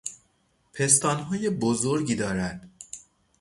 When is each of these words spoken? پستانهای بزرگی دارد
پستانهای 0.73 1.49
بزرگی 1.49 2.15
دارد 2.15 2.69